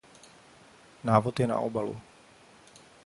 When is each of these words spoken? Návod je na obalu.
Návod 1.09 1.35
je 1.39 1.47
na 1.51 1.57
obalu. 1.67 1.95